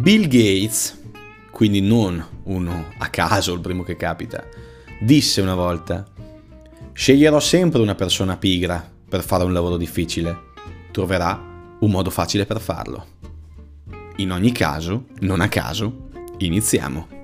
[0.00, 0.98] Bill Gates,
[1.50, 4.42] quindi non uno a caso, il primo che capita,
[4.98, 6.06] disse una volta,
[6.94, 10.52] sceglierò sempre una persona pigra per fare un lavoro difficile,
[10.90, 11.38] troverà
[11.80, 13.06] un modo facile per farlo.
[14.16, 16.08] In ogni caso, non a caso,
[16.38, 17.19] iniziamo.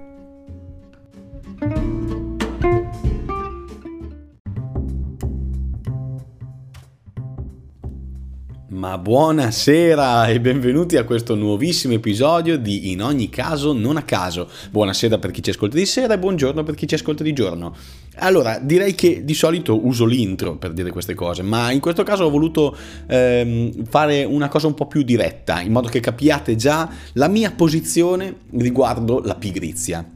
[8.76, 14.50] Ma buonasera e benvenuti a questo nuovissimo episodio di In ogni caso non a caso.
[14.70, 17.74] Buonasera per chi ci ascolta di sera e buongiorno per chi ci ascolta di giorno.
[18.16, 22.24] Allora, direi che di solito uso l'intro per dire queste cose, ma in questo caso
[22.24, 22.76] ho voluto
[23.06, 27.52] ehm, fare una cosa un po' più diretta, in modo che capiate già la mia
[27.52, 30.06] posizione riguardo la pigrizia.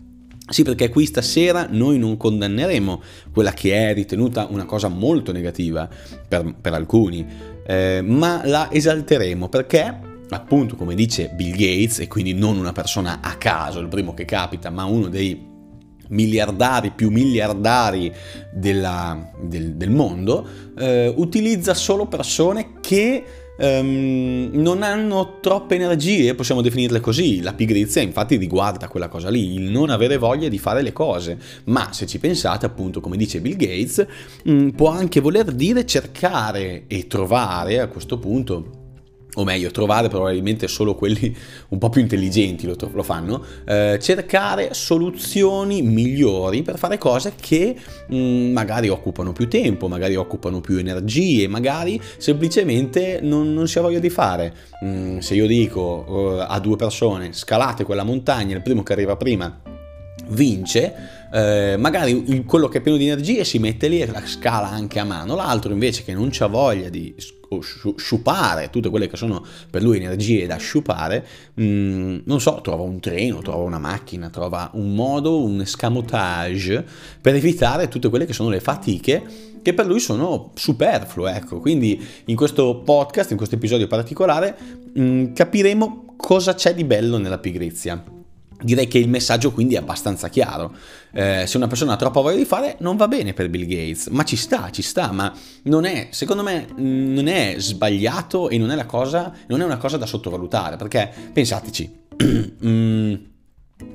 [0.51, 3.01] Sì, perché qui stasera noi non condanneremo
[3.33, 5.89] quella che è ritenuta una cosa molto negativa
[6.27, 7.25] per, per alcuni,
[7.70, 13.21] eh, ma la esalteremo perché appunto come dice Bill Gates e quindi non una persona
[13.23, 15.49] a caso, il primo che capita, ma uno dei
[16.09, 18.12] miliardari più miliardari
[18.52, 20.45] della, del, del, mondo,
[20.77, 23.24] eh, utilizza solo persone che
[23.61, 27.41] um, non hanno troppe energie, possiamo definirle così.
[27.41, 31.39] La pigrizia infatti riguarda quella cosa lì, il non avere voglia di fare le cose.
[31.65, 34.07] Ma se ci pensate, appunto, come dice Bill Gates,
[34.45, 38.80] um, può anche voler dire cercare e trovare a questo punto
[39.35, 41.35] o meglio trovare probabilmente solo quelli
[41.69, 47.77] un po' più intelligenti lo, lo fanno, eh, cercare soluzioni migliori per fare cose che
[48.09, 53.79] mh, mm, magari occupano più tempo, magari occupano più energie, magari semplicemente non, non si
[53.79, 54.55] ha voglia di fare.
[54.85, 59.17] Mm, se io dico uh, a due persone scalate quella montagna, il primo che arriva
[59.17, 59.61] prima
[60.29, 60.95] vince,
[61.33, 64.99] eh, magari quello che è pieno di energie si mette lì e la scala anche
[64.99, 67.15] a mano, l'altro invece che non ha voglia di
[67.59, 72.84] sciupare tutte quelle che sono per lui energie da sciupare, mh, mm, non so, trova
[72.84, 76.84] un treno, trova una macchina, trova un modo, un escamotage
[77.21, 81.59] per evitare tutte quelle che sono le fatiche che per lui sono superflue, ecco.
[81.60, 84.56] Quindi in questo podcast, in questo episodio particolare,
[84.93, 88.19] mh, mm, capiremo cosa c'è di bello nella pigrizia
[88.62, 90.75] Direi che il messaggio quindi è abbastanza chiaro.
[91.12, 94.09] Eh, se una persona ha troppa voglia di fare, non va bene per Bill Gates,
[94.09, 95.32] ma ci sta, ci sta, ma
[95.65, 99.97] non è, secondo me, non è sbagliato e non è, cosa, non è una cosa
[99.97, 101.98] da sottovalutare, perché pensateci,
[102.65, 103.15] mm,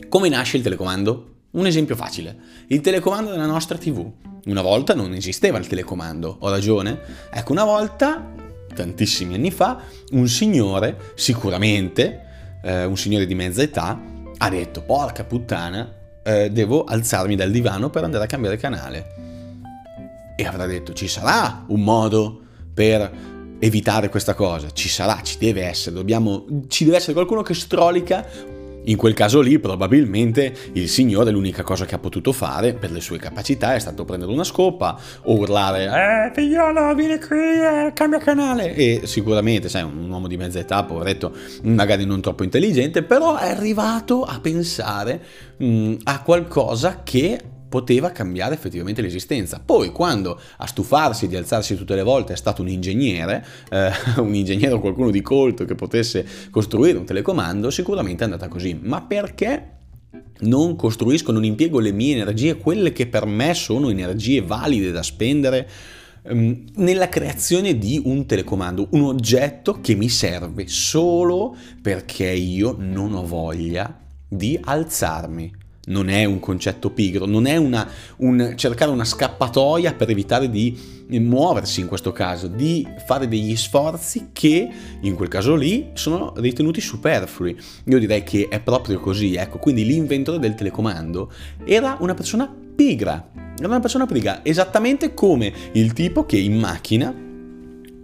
[0.10, 1.34] come nasce il telecomando?
[1.52, 2.36] Un esempio facile,
[2.68, 4.12] il telecomando della nostra TV.
[4.46, 7.00] Una volta non esisteva il telecomando, ho ragione?
[7.32, 8.34] Ecco, una volta,
[8.74, 12.26] tantissimi anni fa, un signore, sicuramente,
[12.62, 14.00] eh, un signore di mezza età,
[14.38, 19.14] ha detto, porca puttana, eh, devo alzarmi dal divano per andare a cambiare canale.
[20.36, 22.42] E avrà detto, ci sarà un modo
[22.74, 27.54] per evitare questa cosa, ci sarà, ci deve essere, dobbiamo, ci deve essere qualcuno che
[27.54, 28.26] strolica
[28.86, 33.02] in quel caso lì probabilmente il signore l'unica cosa che ha potuto fare per le
[33.02, 38.20] sue capacità è stato prendere una scopa o urlare Eh figliolo vieni qui, eh, cambia
[38.20, 38.74] canale.
[38.76, 43.50] E sicuramente sai un uomo di mezza età poveretto magari non troppo intelligente però è
[43.50, 45.22] arrivato a pensare
[45.58, 47.40] mh, a qualcosa che
[47.76, 49.62] poteva cambiare effettivamente l'esistenza.
[49.64, 53.92] Poi quando a stufarsi di alzarsi tutte le volte è stato un ingegnere, eh,
[54.22, 58.80] un ingegnere o qualcuno di colto che potesse costruire un telecomando, sicuramente è andata così.
[58.82, 59.72] Ma perché
[60.40, 65.04] non costruisco, non impiego le mie energie, quelle che per me sono energie valide da
[65.04, 65.68] spendere,
[66.24, 73.14] ehm, nella creazione di un telecomando, un oggetto che mi serve solo perché io non
[73.16, 74.00] ho voglia
[74.30, 77.88] di alzarmi non è un concetto pigro, non è una,
[78.18, 84.30] un cercare una scappatoia per evitare di muoversi in questo caso, di fare degli sforzi
[84.34, 84.68] che
[85.02, 87.58] in quel caso lì sono ritenuti superflui.
[87.86, 91.32] Io direi che è proprio così, ecco, quindi l'inventore del telecomando
[91.64, 97.24] era una persona pigra, era una persona pigra, esattamente come il tipo che in macchina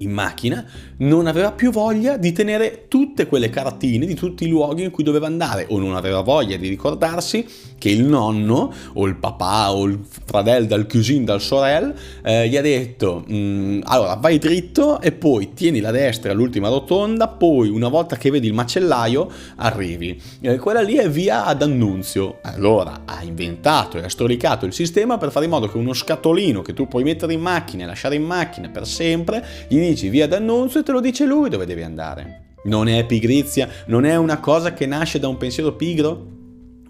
[0.01, 0.65] in macchina,
[1.01, 5.03] non aveva più voglia di tenere tutte quelle cartine di tutti i luoghi in cui
[5.03, 7.45] doveva andare o non aveva voglia di ricordarsi
[7.77, 11.93] che il nonno o il papà o il fratello dal cusin dal sorel
[12.23, 17.27] eh, gli ha detto mm, allora vai dritto e poi tieni la destra all'ultima rotonda
[17.27, 20.19] poi una volta che vedi il macellaio arrivi.
[20.41, 22.39] Eh, quella lì è via ad Annunzio.
[22.43, 26.61] Allora ha inventato e ha storicato il sistema per fare in modo che uno scatolino
[26.61, 30.27] che tu puoi mettere in macchina e lasciare in macchina per sempre gli dici via
[30.27, 32.55] d'annunzio e te lo dice lui dove devi andare.
[32.63, 33.67] Non è pigrizia?
[33.87, 36.39] Non è una cosa che nasce da un pensiero pigro?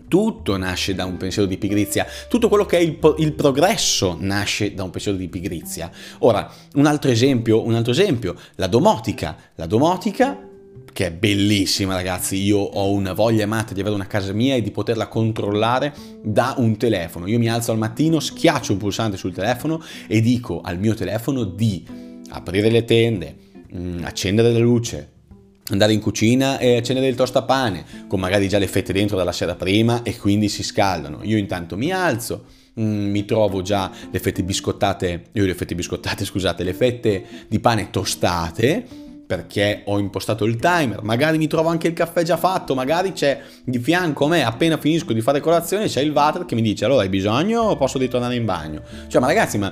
[0.07, 4.73] Tutto nasce da un pensiero di pigrizia, tutto quello che è il, il, progresso nasce
[4.73, 5.89] da un pensiero di pigrizia.
[6.19, 9.37] Ora, un altro esempio, un altro esempio, la domotica.
[9.55, 10.49] La domotica
[10.93, 14.61] che è bellissima ragazzi, io ho una voglia matta di avere una casa mia e
[14.61, 17.27] di poterla controllare da un telefono.
[17.27, 21.45] Io mi alzo al mattino, schiaccio un pulsante sul telefono e dico al mio telefono
[21.45, 21.85] di
[22.29, 23.35] aprire le tende,
[23.75, 25.09] mm, accendere la luce,
[25.69, 29.55] andare in cucina e accendere il tostapane, con magari già le fette dentro dalla sera
[29.55, 31.19] prima e quindi si scaldano.
[31.23, 32.45] Io intanto mi alzo,
[32.79, 37.59] mm, mi trovo già le fette biscottate, io le fette biscottate, scusate, le fette di
[37.59, 42.75] pane tostate perché ho impostato il timer, magari mi trovo anche il caffè già fatto,
[42.75, 46.53] magari c'è di fianco a me, appena finisco di fare colazione, c'è il water che
[46.53, 48.81] mi dice allora hai bisogno o posso ritornare in bagno?
[49.07, 49.71] Cioè ma ragazzi ma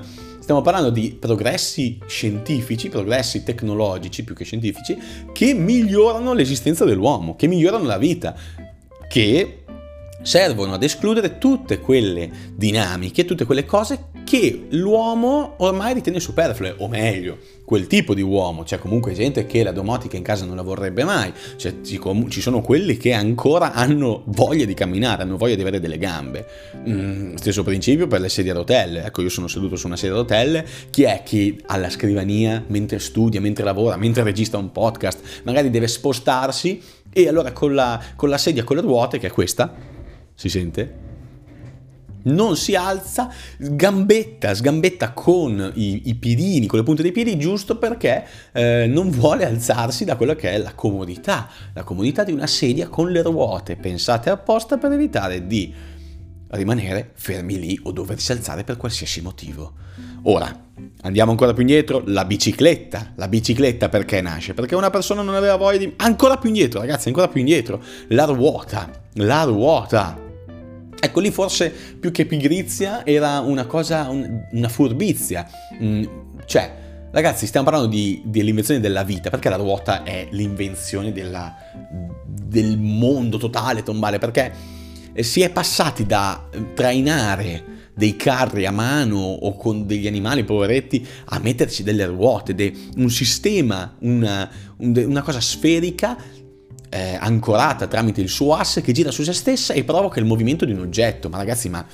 [0.49, 4.97] stiamo parlando di progressi scientifici, progressi tecnologici più che scientifici,
[5.31, 8.35] che migliorano l'esistenza dell'uomo, che migliorano la vita,
[9.07, 9.59] che
[10.21, 16.87] servono ad escludere tutte quelle dinamiche, tutte quelle cose che l'uomo ormai ritiene superflue, o
[16.87, 20.61] meglio, quel tipo di uomo, c'è comunque gente che la domotica in casa non la
[20.61, 25.61] vorrebbe mai, cioè, ci sono quelli che ancora hanno voglia di camminare, hanno voglia di
[25.61, 26.45] avere delle gambe.
[26.87, 30.15] Mm, stesso principio per le sedie a rotelle, ecco io sono seduto su una sedia
[30.15, 35.41] a rotelle, chi è che alla scrivania, mentre studia, mentre lavora, mentre registra un podcast,
[35.43, 36.79] magari deve spostarsi
[37.11, 39.97] e allora con la, con la sedia con le ruote, che è questa,
[40.39, 41.07] si sente?
[42.21, 47.77] Non si alza, sgambetta, sgambetta con i, i, piedini, con le punte dei piedi, giusto
[47.77, 52.47] perché eh, non vuole alzarsi da quella che è la comodità, la comodità di una
[52.47, 55.73] sedia con le ruote, pensate apposta per evitare di
[56.51, 59.73] rimanere fermi lì o doversi alzare per qualsiasi motivo.
[60.23, 60.67] Ora,
[61.01, 63.11] andiamo ancora più indietro, la bicicletta.
[63.15, 64.53] La bicicletta perché nasce?
[64.53, 65.93] Perché una persona non aveva voglia di...
[65.97, 67.83] Ancora più indietro, ragazzi, ancora più indietro.
[68.07, 68.89] La ruota.
[69.13, 70.27] La ruota
[70.99, 75.47] Ecco lì forse più che pigrizia era una cosa, un, una furbizia.
[75.81, 76.03] Mm,
[76.45, 76.73] cioè,
[77.11, 81.55] ragazzi, stiamo parlando di, dell'invenzione della vita, perché la ruota è l'invenzione della,
[82.27, 84.53] del mondo totale tombale, perché
[85.19, 91.39] si è passati da trainare dei carri a mano o con degli animali poveretti a
[91.39, 96.17] metterci delle ruote, de, un sistema, una, una cosa sferica
[96.89, 100.65] eh, ancorata tramite il suo asse che gira su se stessa e provoca il movimento
[100.65, 101.29] di un oggetto.
[101.29, 101.85] Ma ragazzi, ma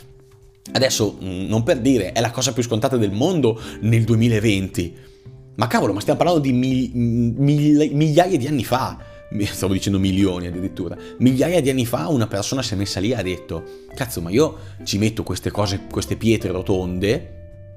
[0.71, 4.95] adesso mm, non per dire è la cosa più scontata del mondo nel 2020.
[5.55, 8.97] Ma cavolo, ma stiamo parlando di mi, mi, migliaia di anni fa.
[9.43, 10.95] Stavo dicendo milioni addirittura.
[11.19, 13.63] Migliaia di anni fa una persona si è messa lì e ha detto:
[13.93, 17.31] Cazzo, ma io ci metto queste cose, queste pietre rotonde.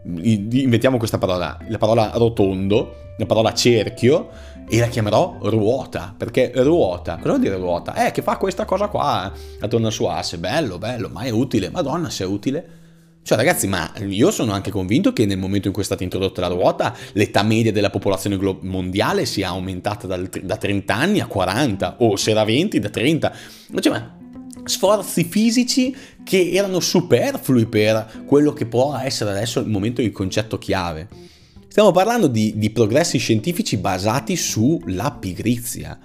[0.04, 4.30] Inventiamo questa parola, la parola rotondo, la parola cerchio
[4.68, 8.06] e la chiamerò ruota, perché ruota, cosa vuol dire ruota?
[8.06, 11.70] Eh, che fa questa cosa qua attorno al suo asse, bello, bello, ma è utile,
[11.70, 12.76] madonna se è utile.
[13.22, 16.40] Cioè ragazzi, ma io sono anche convinto che nel momento in cui è stata introdotta
[16.40, 21.96] la ruota, l'età media della popolazione mondiale sia aumentata dal, da 30 anni a 40,
[21.98, 23.32] o se era 20 da 30.
[23.80, 24.16] Cioè, ma
[24.64, 25.94] sforzi fisici
[26.24, 31.08] che erano superflui per quello che può essere adesso il momento il concetto chiave.
[31.68, 35.98] Stiamo parlando di, di progressi scientifici basati sulla pigrizia.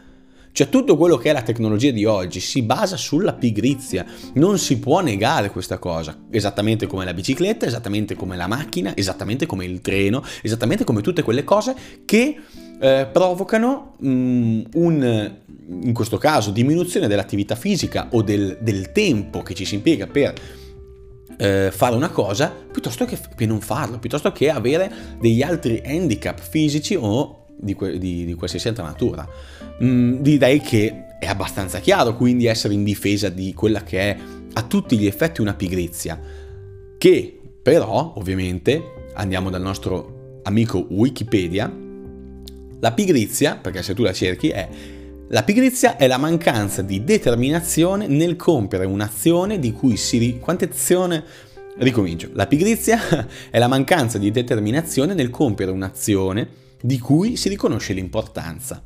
[0.51, 4.77] Cioè tutto quello che è la tecnologia di oggi si basa sulla pigrizia, non si
[4.77, 9.79] può negare questa cosa, esattamente come la bicicletta, esattamente come la macchina, esattamente come il
[9.79, 11.73] treno, esattamente come tutte quelle cose
[12.05, 12.37] che
[12.79, 15.31] eh, provocano mm, un,
[15.81, 20.33] in questo caso, diminuzione dell'attività fisica o del, del tempo che ci si impiega per
[21.37, 26.39] eh, fare una cosa piuttosto che, che, non farlo, piuttosto che avere degli altri handicap
[26.39, 29.27] fisici o di, di, di qualsiasi altra natura.
[29.83, 34.17] Mm, direi che è abbastanza chiaro quindi essere in difesa di quella che è
[34.53, 36.19] a tutti gli effetti una pigrizia,
[36.97, 41.71] che però ovviamente andiamo dal nostro amico Wikipedia,
[42.79, 44.67] la pigrizia, perché se tu la cerchi, è
[45.29, 50.37] la pigrizia è la mancanza di determinazione nel compiere un'azione di cui si...
[50.39, 51.23] Quante azione...
[51.75, 52.29] Ricomincio.
[52.33, 52.99] La pigrizia
[53.49, 56.47] è la mancanza di determinazione nel compiere un'azione
[56.79, 58.83] di cui si riconosce l'importanza.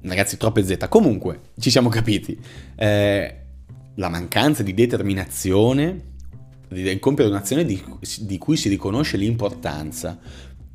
[0.00, 0.88] Ragazzi, troppe Z.
[0.88, 2.36] Comunque, ci siamo capiti.
[2.74, 3.36] Eh,
[3.94, 6.02] la mancanza di determinazione
[6.70, 7.82] nel compiere un'azione di,
[8.20, 10.18] di cui si riconosce l'importanza.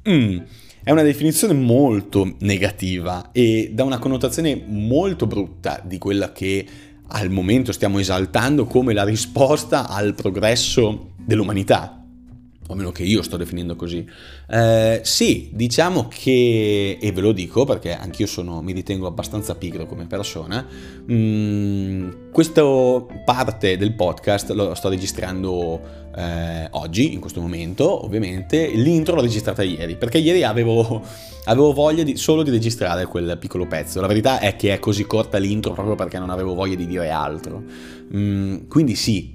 [0.07, 0.37] Mm.
[0.85, 6.65] È una definizione molto negativa e dà una connotazione molto brutta di quella che
[7.07, 12.02] al momento stiamo esaltando come la risposta al progresso dell'umanità.
[12.67, 14.07] O meno che io sto definendo così.
[14.49, 19.85] Eh, sì, diciamo che, e ve lo dico perché anch'io sono, mi ritengo abbastanza pigro
[19.85, 20.65] come persona,
[21.11, 22.63] mm, questa
[23.25, 29.63] parte del podcast lo sto registrando eh, oggi, in questo momento, ovviamente, l'intro l'ho registrata
[29.63, 31.01] ieri, perché ieri avevo,
[31.45, 33.99] avevo voglia di, solo di registrare quel piccolo pezzo.
[33.99, 37.09] La verità è che è così corta l'intro proprio perché non avevo voglia di dire
[37.09, 37.63] altro.
[38.15, 39.33] Mm, quindi sì,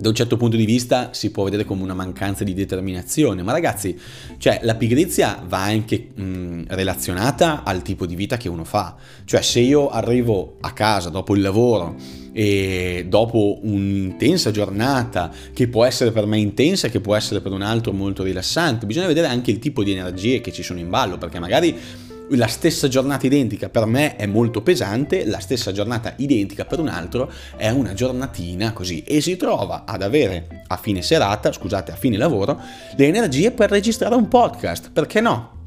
[0.00, 3.52] da un certo punto di vista si può vedere come una mancanza di determinazione, ma
[3.52, 3.98] ragazzi,
[4.38, 8.96] cioè la pigrizia va anche mh, relazionata al tipo di vita che uno fa.
[9.24, 11.96] Cioè se io arrivo a casa dopo il lavoro
[12.32, 17.62] e dopo un'intensa giornata che può essere per me intensa, che può essere per un
[17.62, 21.18] altro molto rilassante, bisogna vedere anche il tipo di energie che ci sono in ballo,
[21.18, 21.76] perché magari
[22.30, 26.88] la stessa giornata identica per me è molto pesante, la stessa giornata identica per un
[26.88, 31.96] altro è una giornatina così e si trova ad avere a fine serata, scusate, a
[31.96, 32.60] fine lavoro,
[32.96, 35.58] le energie per registrare un podcast, perché no?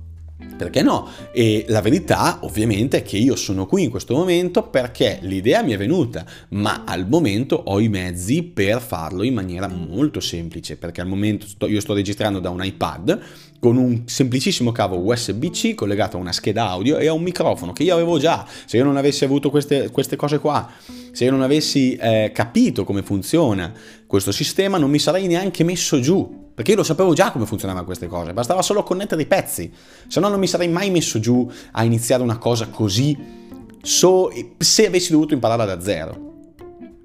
[0.58, 1.08] Perché no?
[1.32, 5.72] E la verità ovviamente è che io sono qui in questo momento perché l'idea mi
[5.72, 11.02] è venuta, ma al momento ho i mezzi per farlo in maniera molto semplice, perché
[11.02, 13.22] al momento sto, io sto registrando da un iPad
[13.64, 17.84] con un semplicissimo cavo USB-C collegato a una scheda audio e a un microfono che
[17.84, 18.46] io avevo già.
[18.66, 20.70] Se io non avessi avuto queste, queste cose qua,
[21.14, 23.72] se io non avessi eh, capito come funziona
[24.06, 27.86] questo sistema, non mi sarei neanche messo giù perché io lo sapevo già come funzionavano
[27.86, 29.72] queste cose, bastava solo connettere i pezzi,
[30.08, 33.18] se no non mi sarei mai messo giù a iniziare una cosa così
[33.82, 36.33] so, se avessi dovuto imparare da zero.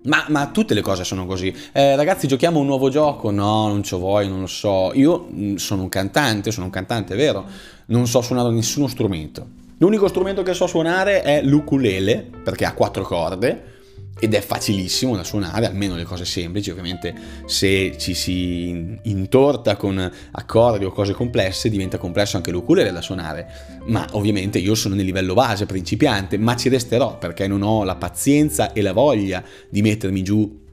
[0.08, 1.54] Ma, ma, tutte le cose sono così.
[1.72, 3.30] Eh, ragazzi, giochiamo un nuovo gioco?
[3.30, 4.92] No, non ci vuoi, non lo so.
[4.94, 7.44] Io mm, sono un cantante, sono un cantante, è vero.
[7.86, 9.46] Non so suonare nessuno strumento.
[9.78, 13.76] L'unico strumento che so suonare è l'ukulele, perché ha quattro corde
[14.18, 17.14] ed è facilissimo da suonare, almeno le cose semplici, ovviamente
[17.46, 23.80] se ci si intorta con accordi o cose complesse diventa complesso anche l'ukulele da suonare,
[23.86, 27.96] ma ovviamente io sono nel livello base, principiante, ma ci resterò perché non ho la
[27.96, 30.66] pazienza e la voglia di mettermi giù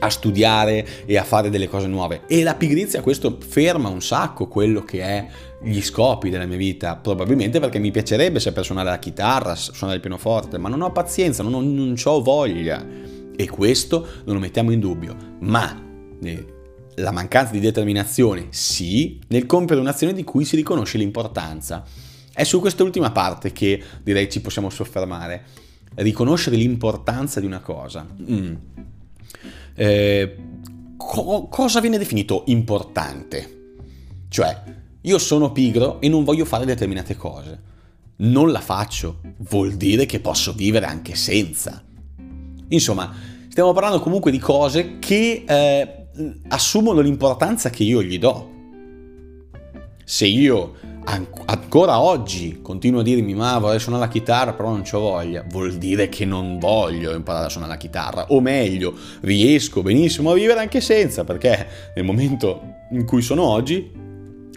[0.00, 2.22] a studiare e a fare delle cose nuove.
[2.26, 5.26] E la pigrizia questo ferma un sacco quello che è
[5.62, 10.00] gli scopi della mia vita, probabilmente perché mi piacerebbe saper suonare la chitarra, suonare il
[10.00, 12.84] pianoforte, ma non ho pazienza, non ho, non ho voglia.
[13.36, 15.16] E questo non lo mettiamo in dubbio.
[15.40, 15.82] Ma
[16.22, 16.46] eh,
[16.96, 21.84] la mancanza di determinazione, sì, nel compiere un'azione di cui si riconosce l'importanza.
[22.32, 25.44] È su quest'ultima parte che direi ci possiamo soffermare.
[25.96, 28.06] Riconoscere l'importanza di una cosa.
[28.30, 28.54] Mm.
[29.74, 30.36] Eh,
[30.96, 33.58] co- cosa viene definito importante?
[34.28, 34.62] Cioè,
[35.02, 37.68] io sono pigro e non voglio fare determinate cose.
[38.16, 41.82] Non la faccio, vuol dire che posso vivere anche senza.
[42.68, 43.12] Insomma,
[43.48, 46.06] stiamo parlando comunque di cose che eh,
[46.48, 48.48] assumono l'importanza che io gli do.
[50.04, 50.74] Se io
[51.04, 54.52] ancora oggi continuo a dirmi ma vorrei suonare la chitarra?
[54.52, 58.40] Però non ho voglia, vuol dire che non voglio imparare a suonare la chitarra, o
[58.40, 63.90] meglio, riesco benissimo a vivere anche senza, perché nel momento in cui sono oggi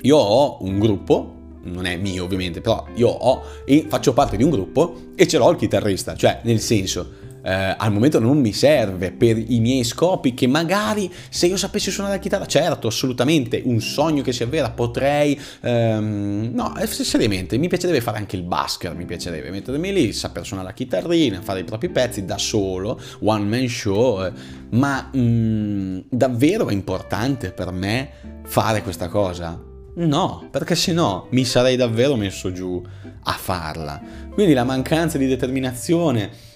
[0.01, 1.33] io ho un gruppo,
[1.63, 5.37] non è mio ovviamente, però io ho e faccio parte di un gruppo e ce
[5.37, 9.83] l'ho il chitarrista, cioè nel senso eh, al momento non mi serve per i miei
[9.83, 14.43] scopi che magari se io sapessi suonare la chitarra, certo, assolutamente, un sogno che si
[14.43, 15.39] avvera, potrei...
[15.61, 20.45] Ehm, no, eh, seriamente, mi piacerebbe fare anche il basker, mi piacerebbe mettermi lì, saper
[20.45, 24.31] suonare la chitarrina, fare i propri pezzi da solo, one man show, eh,
[24.71, 28.09] ma mm, davvero è importante per me
[28.45, 29.71] fare questa cosa?
[29.95, 32.81] No, perché se no mi sarei davvero messo giù
[33.23, 34.01] a farla.
[34.31, 36.51] Quindi la mancanza di determinazione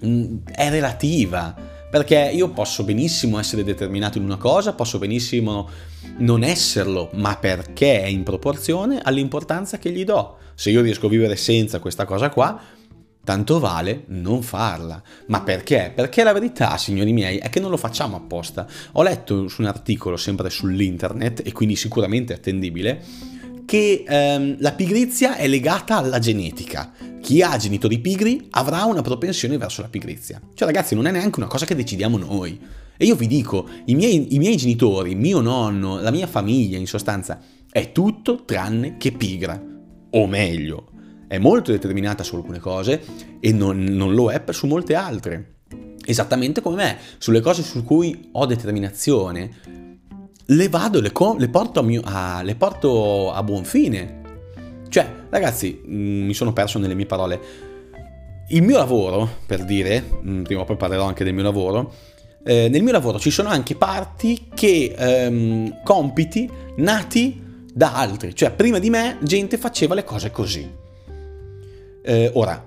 [0.00, 1.54] è relativa,
[1.90, 5.68] perché io posso benissimo essere determinato in una cosa, posso benissimo
[6.18, 10.38] non esserlo, ma perché è in proporzione all'importanza che gli do.
[10.54, 12.60] Se io riesco a vivere senza questa cosa qua,
[13.24, 15.02] tanto vale non farla.
[15.26, 15.92] Ma perché?
[15.94, 18.66] Perché la verità, signori miei, è che non lo facciamo apposta.
[18.92, 23.02] Ho letto su un articolo sempre sull'internet, e quindi sicuramente attendibile,
[23.68, 26.90] che ehm, la pigrizia è legata alla genetica.
[27.20, 30.40] Chi ha genitori pigri avrà una propensione verso la pigrizia.
[30.54, 32.58] Cioè ragazzi non è neanche una cosa che decidiamo noi.
[32.96, 36.86] E io vi dico, i miei, i miei genitori, mio nonno, la mia famiglia in
[36.86, 39.62] sostanza, è tutto tranne che pigra.
[40.12, 40.88] O meglio,
[41.26, 43.02] è molto determinata su alcune cose
[43.38, 45.56] e non, non lo è su molte altre.
[46.06, 49.50] Esattamente come me, sulle cose su cui ho determinazione,
[50.50, 54.20] le vado, le, co- le, porto, mio, a, le porto a buon fine.
[54.88, 57.40] Cioè, ragazzi, mh, mm, mi sono perso nelle mie parole.
[58.48, 61.92] Il mio lavoro, per dire, mh, mm, prima o poi parlerò anche del mio lavoro,
[62.44, 68.50] eh, nel mio lavoro ci sono anche parti che, ehm, compiti nati da altri, cioè
[68.50, 70.66] prima di me gente faceva le cose così.
[72.02, 72.66] Eh, ora,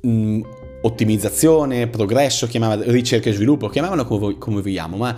[0.00, 0.40] mh, mm,
[0.82, 5.16] ottimizzazione, progresso, ricerca e sviluppo, chiamavano come, come vogliamo, ma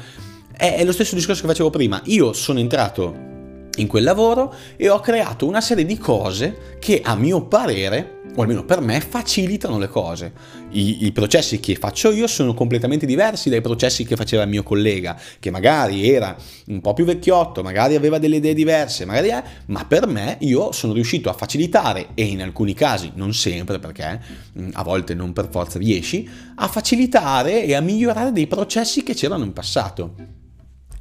[0.57, 2.01] è, lo stesso discorso che facevo prima.
[2.05, 3.33] Io sono entrato
[3.77, 8.43] in quel lavoro e ho creato una serie di cose che a mio parere, o
[8.43, 10.33] almeno per me, facilitano le cose.
[10.71, 14.63] I, I, processi che faccio io sono completamente diversi dai processi che faceva il mio
[14.63, 19.43] collega, che magari era un po' più vecchiotto, magari aveva delle idee diverse, magari è,
[19.67, 24.21] ma per me io sono riuscito a facilitare e in alcuni casi, non sempre perché
[24.59, 29.15] mm, a volte non per forza riesci, a facilitare e a migliorare dei processi che
[29.15, 30.43] c'erano in passato.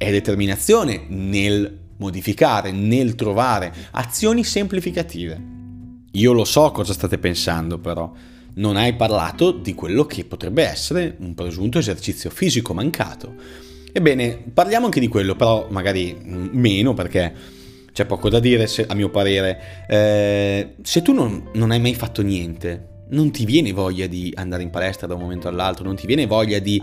[0.04, 5.42] È determinazione nel modificare, nel trovare azioni semplificative.
[6.12, 8.12] Io lo so cosa state pensando però,
[8.56, 13.34] non hai parlato di quello che potrebbe essere un presunto esercizio fisico mancato.
[13.90, 17.32] Ebbene, parliamo anche di quello, però magari meno perché
[17.90, 19.86] c'è poco da dire se, a mio parere.
[19.88, 24.62] Eh, se tu non, non hai mai fatto niente, non ti viene voglia di andare
[24.62, 26.80] in palestra da un momento all'altro, non ti viene voglia di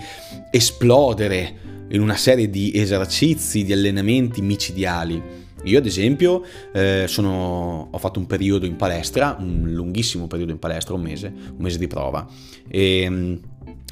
[0.50, 5.21] esplodere in una serie di esercizi, di allenamenti micidiali.
[5.63, 10.57] Io ad esempio eh, sono, ho fatto un periodo in palestra, un lunghissimo periodo in
[10.57, 12.27] palestra, un mese, un mese di prova,
[12.67, 13.39] e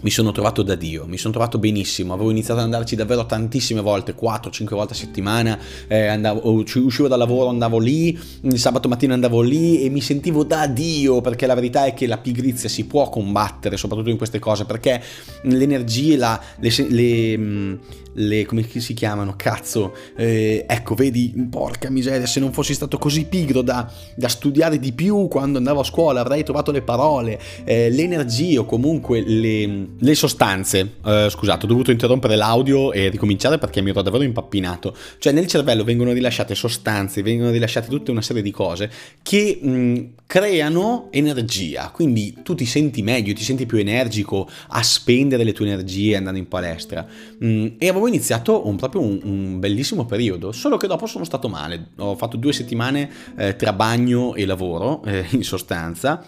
[0.01, 3.82] mi sono trovato da Dio, mi sono trovato benissimo, avevo iniziato ad andarci davvero tantissime
[3.82, 9.13] volte, 4-5 volte a settimana, eh, andavo, uscivo dal lavoro, andavo lì, il sabato mattina
[9.13, 12.86] andavo lì e mi sentivo da Dio, perché la verità è che la pigrizia si
[12.86, 15.01] può combattere, soprattutto in queste cose, perché
[15.44, 17.74] le energie, la, le, le, mm,
[18.19, 23.25] le, come si chiamano, cazzo, eh, ecco, vedi, porca miseria, se non fossi stato così
[23.25, 27.89] pigro da, da studiare di più quando andavo a scuola, avrei trovato le parole, eh,
[27.89, 33.57] le energie o comunque le, le sostanze, eh, scusate, ho dovuto interrompere l'audio e ricominciare
[33.57, 38.21] perché mi ero davvero impappinato, cioè nel cervello vengono rilasciate sostanze, vengono rilasciate tutta una
[38.21, 43.77] serie di cose che mh, creano energia, quindi tu ti senti meglio, ti senti più
[43.77, 47.05] energico a spendere le tue energie andando in palestra.
[47.39, 51.48] Mh, e avevo iniziato un, proprio un, un, bellissimo periodo, solo che dopo sono stato
[51.48, 51.92] male.
[51.98, 56.24] Ho fatto due settimane eh, tra bagno e lavoro, eh, in sostanza,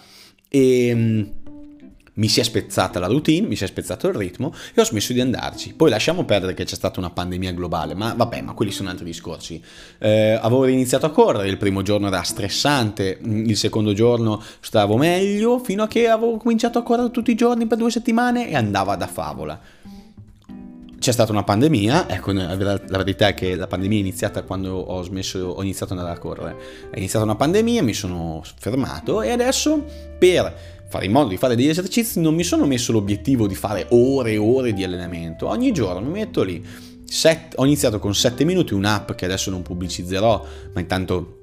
[0.48, 1.22] e mm,
[2.14, 5.13] mi si è spezzata la routine, mi si è spezzato il ritmo e ho smesso
[5.13, 5.74] di andarci.
[5.74, 9.06] Poi lasciamo perdere che c'è stata una pandemia globale, ma vabbè, ma quelli sono altri
[9.06, 9.62] discorsi.
[9.98, 14.98] Eh, avevo iniziato a correre, il primo giorno era stressante, mm, il secondo giorno stavo
[14.98, 18.56] meglio, fino a che avevo cominciato a correre tutti i giorni per due settimane e
[18.56, 19.60] andava da favola
[21.02, 25.02] c'è stata una pandemia, ecco, la verità è che la pandemia è iniziata quando ho
[25.02, 26.56] smesso, ho iniziato ad andare a correre.
[26.92, 29.84] È iniziata una pandemia, mi sono fermato e adesso
[30.20, 30.56] per
[30.88, 34.34] fare in modo di fare degli esercizi non mi sono messo l'obiettivo di fare ore
[34.34, 35.48] e ore di allenamento.
[35.48, 36.64] Ogni giorno mi metto lì.
[37.04, 41.40] Set, ho iniziato con 7 minuti, un'app che adesso non pubblicizzerò, ma intanto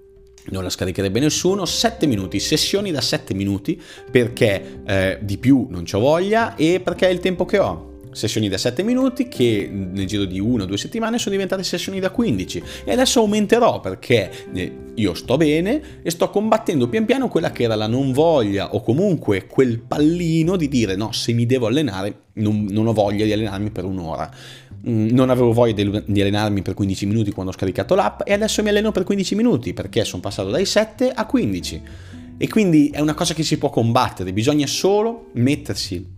[0.51, 5.83] non la scaricherebbe nessuno, 7 minuti, sessioni da 7 minuti perché eh, di più non
[5.91, 10.07] ho voglia e perché è il tempo che ho sessioni da 7 minuti che nel
[10.07, 14.31] giro di 1 o 2 settimane sono diventate sessioni da 15 e adesso aumenterò perché
[14.53, 18.75] eh, io sto bene e sto combattendo pian piano quella che era la non voglia
[18.75, 23.25] o comunque quel pallino di dire no se mi devo allenare non, non ho voglia
[23.25, 24.31] di allenarmi per un'ora
[24.89, 28.63] mm, non avevo voglia di allenarmi per 15 minuti quando ho scaricato l'app e adesso
[28.63, 31.83] mi alleno per 15 minuti perché sono passato dai 7 a 15
[32.41, 36.17] e quindi è una cosa che si può combattere bisogna solo mettersi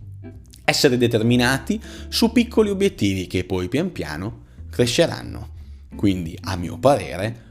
[0.71, 5.49] essere determinati su piccoli obiettivi che poi pian piano cresceranno.
[5.95, 7.49] Quindi, a mio parere,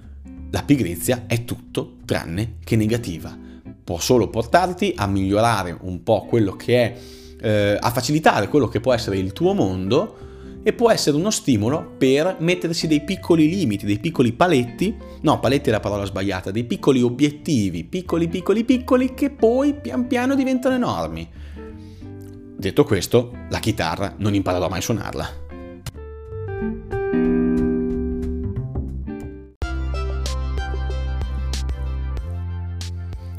[0.50, 3.36] la pigrizia è tutto tranne che negativa.
[3.84, 6.96] Può solo portarti a migliorare un po' quello che è,
[7.40, 10.28] eh, a facilitare quello che può essere il tuo mondo
[10.62, 15.68] e può essere uno stimolo per mettersi dei piccoli limiti, dei piccoli paletti, no, paletti
[15.68, 20.74] è la parola sbagliata, dei piccoli obiettivi, piccoli, piccoli, piccoli, che poi pian piano diventano
[20.74, 21.28] enormi.
[22.60, 25.30] Detto questo, la chitarra non imparerò mai a suonarla.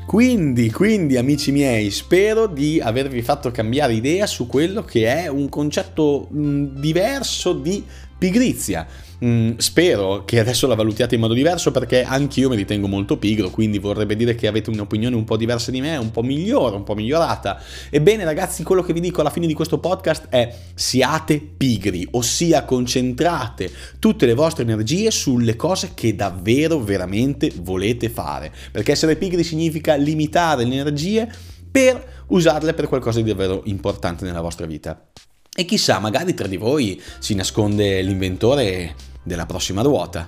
[0.07, 5.49] Quindi, quindi, amici miei, spero di avervi fatto cambiare idea su quello che è un
[5.49, 7.85] concetto diverso di
[8.21, 8.85] pigrizia.
[9.25, 13.49] Mm, spero che adesso la valutiate in modo diverso perché anch'io mi ritengo molto pigro,
[13.49, 16.83] quindi vorrebbe dire che avete un'opinione un po' diversa di me, un po' migliore, un
[16.83, 17.59] po' migliorata.
[17.89, 22.63] Ebbene ragazzi, quello che vi dico alla fine di questo podcast è siate pigri, ossia
[22.63, 29.43] concentrate tutte le vostre energie sulle cose che davvero veramente volete fare, perché essere pigri
[29.43, 31.27] significa limitare le energie
[31.71, 35.07] per usarle per qualcosa di davvero importante nella vostra vita.
[35.53, 40.25] E chissà, magari tra di voi si nasconde l'inventore della prossima ruota.